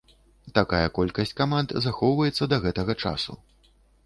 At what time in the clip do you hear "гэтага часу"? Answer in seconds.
2.65-3.41